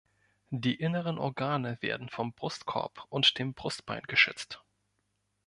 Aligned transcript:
Die 0.49 0.73
inneren 0.79 1.19
Organe 1.19 1.77
werden 1.83 2.09
vom 2.09 2.33
Brustkorb 2.33 3.05
und 3.09 3.37
dem 3.37 3.53
Brustbein 3.53 4.01
geschützt. 4.07 4.63